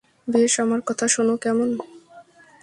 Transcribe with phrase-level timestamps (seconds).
[0.27, 1.69] বেশ, আমার কথা শোনো, কেমন?